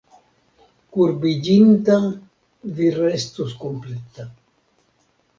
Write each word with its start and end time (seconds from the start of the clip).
Kurbiĝinta 0.93 1.97
vi 2.79 2.87
restos 2.95 3.53
kompleta. 3.65 4.25